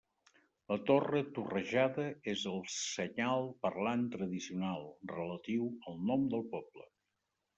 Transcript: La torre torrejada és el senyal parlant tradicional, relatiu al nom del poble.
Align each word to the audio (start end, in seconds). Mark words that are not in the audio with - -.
La 0.71 0.75
torre 0.85 1.19
torrejada 1.35 2.05
és 2.33 2.45
el 2.53 2.57
senyal 2.75 3.45
parlant 3.67 4.07
tradicional, 4.17 4.89
relatiu 5.13 5.71
al 5.91 6.03
nom 6.11 6.27
del 6.35 6.45
poble. 6.55 6.89